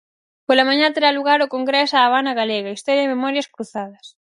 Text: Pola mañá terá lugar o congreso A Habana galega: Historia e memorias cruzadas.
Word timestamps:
Pola 0.47 0.67
mañá 0.69 0.87
terá 0.95 1.09
lugar 1.17 1.39
o 1.41 1.51
congreso 1.55 1.93
A 1.97 2.05
Habana 2.05 2.37
galega: 2.39 2.75
Historia 2.77 3.05
e 3.05 3.11
memorias 3.13 3.51
cruzadas. 3.53 4.05